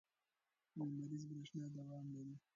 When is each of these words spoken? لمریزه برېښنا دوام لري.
لمریزه 0.77 1.25
برېښنا 1.31 1.67
دوام 1.75 2.05
لري. 2.15 2.35